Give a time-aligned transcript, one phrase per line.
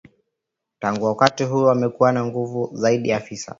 [0.79, 3.49] Tangu wakati huo wamekuwa na nguvu zaidi afisa